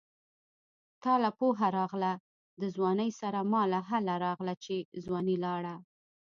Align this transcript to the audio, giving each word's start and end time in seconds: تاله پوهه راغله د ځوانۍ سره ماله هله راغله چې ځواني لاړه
تاله 1.03 1.29
پوهه 1.39 1.67
راغله 1.77 2.13
د 2.61 2.63
ځوانۍ 2.75 3.09
سره 3.21 3.39
ماله 3.51 3.79
هله 3.89 4.13
راغله 4.25 4.53
چې 4.63 4.75
ځواني 5.03 5.35
لاړه 5.45 5.75